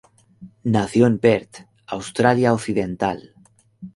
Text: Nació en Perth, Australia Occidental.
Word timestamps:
Nació 0.63 1.05
en 1.05 1.19
Perth, 1.19 1.67
Australia 1.85 2.53
Occidental. 2.53 3.35